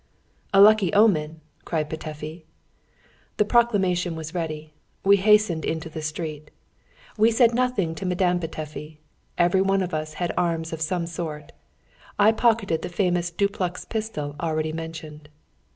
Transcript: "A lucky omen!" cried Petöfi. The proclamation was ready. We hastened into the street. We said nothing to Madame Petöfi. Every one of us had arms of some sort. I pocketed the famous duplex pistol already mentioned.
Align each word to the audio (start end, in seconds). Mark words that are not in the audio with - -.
"A 0.51 0.59
lucky 0.59 0.91
omen!" 0.93 1.41
cried 1.63 1.87
Petöfi. 1.87 2.45
The 3.37 3.45
proclamation 3.45 4.15
was 4.15 4.33
ready. 4.33 4.73
We 5.05 5.17
hastened 5.17 5.63
into 5.63 5.89
the 5.91 6.01
street. 6.01 6.49
We 7.19 7.29
said 7.29 7.53
nothing 7.53 7.93
to 7.93 8.07
Madame 8.07 8.39
Petöfi. 8.39 8.97
Every 9.37 9.61
one 9.61 9.83
of 9.83 9.93
us 9.93 10.15
had 10.15 10.33
arms 10.35 10.73
of 10.73 10.81
some 10.81 11.05
sort. 11.05 11.51
I 12.17 12.31
pocketed 12.31 12.81
the 12.81 12.89
famous 12.89 13.29
duplex 13.29 13.85
pistol 13.85 14.35
already 14.39 14.73
mentioned. 14.73 15.29